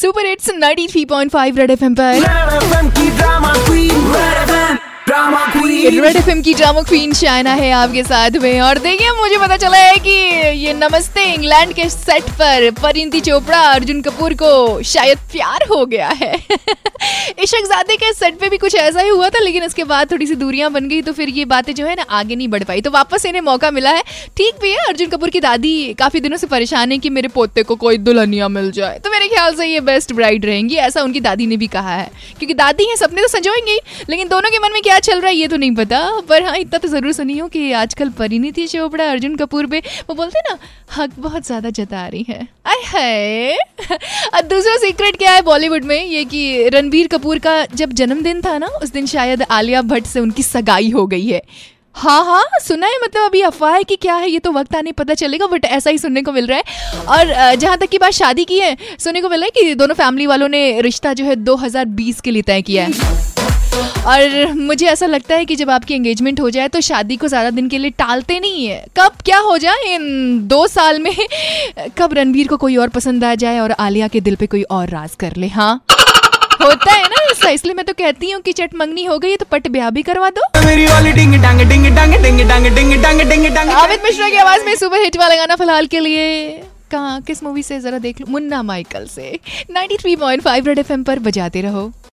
[0.00, 2.14] Super hits 93.5 red FM पर।
[5.88, 9.76] Red F की drama queen Shaina है आपके साथ में। और देखिए मुझे पता चला
[9.76, 10.10] है कि
[10.58, 16.08] ये नमस्ते इंग्लैंड के सेट पर परिंदी चोपड़ा अर्जुन कपूर को शायद प्यार हो गया
[16.08, 16.38] है।
[17.50, 20.26] इशक जादे के सेट पे भी कुछ ऐसा ही हुआ था, लेकिन इसके बाद थोड़ी
[20.26, 22.80] सी दूरियाँ बन गई तो फिर ये बातें जो है ना आगे नहीं बढ़ पाई।
[22.80, 24.02] तो वापस इन्हें मौका मिला है।
[24.36, 27.62] ठीक भी है, अर्जुन कपूर की दादी काफ़ी दिनों से परेशान है कि मेरे पोते
[27.62, 31.20] को कोई दुल्हनिया मिल जाए। तो मेरे ख्याल से ये बेस्ट ब्राइड रहेंगी, ऐसा उनकी
[31.20, 33.78] दादी ने भी कहा है। क्योंकि दादी है, सपने तो संजोएँगे,
[34.10, 36.56] लेकिन दोनों के मन में क्या चल रहा है, ये तो नहीं पता। पर हाँ
[36.58, 40.58] इतना तो ज़रूर सुनी हो कि आजकल परिणीति चोपड़ा अर्जुन कपूर पे, वो बोलते ना,
[40.96, 43.58] हक बहुत ज़्यादा जता रही है। आय है
[44.34, 46.04] अब दूसरा सीक्रेट क्या है बॉलीवुड में?
[46.04, 50.20] ये कि रणबीर कपूर का जब जन्मदिन था ना, उस दिन शायद आलिया भट्ट से
[50.20, 51.42] उनकी सगाई हो गई है।
[51.94, 54.92] हाँ हाँ सुना है मतलब अभी अफवाह है कि क्या है, ये तो वक्त आने
[54.92, 58.12] पता चलेगा बट ऐसा ही सुनने को मिल रहा है। और जहाँ तक की बात
[58.12, 61.24] शादी की है, सुनने को मिल रहा है कि दोनों फैमिली वालों ने रिश्ता जो
[61.24, 63.29] है 2020 के लिए तय किया है।
[63.72, 67.50] और मुझे ऐसा लगता है कि जब आपकी एंगेजमेंट हो जाए तो शादी को ज़्यादा
[67.50, 71.14] दिन के लिए टालते नहीं है। कब क्या हो जाए इन दो साल में?
[71.98, 74.88] कब रणबीर को कोई और पसंद आ जाए और आलिया के दिल पे कोई और
[74.88, 75.74] राज कर ले हाँ?
[76.62, 79.36] होता है ना ऐसा इसलिए मैं तो कहती हूँ कि चट मंगनी हो गई है
[79.36, 82.92] तो पट ब्याह भी करवा दो। मेरी वाली डिंग डांग डिंग डांग डिंग डांग डिंग
[83.02, 86.62] डांग डिंग डांग अमित मिश्रा की आवाज़ में सुपर हिट वाला गाना फ़िलहाल के लिए।
[86.90, 87.78] कहाँ किस मूवी से?
[87.80, 89.38] जरा देख लो मुन्ना माइकल से।
[89.70, 91.90] 93.5 रेड एफएम पर बजाते रहो।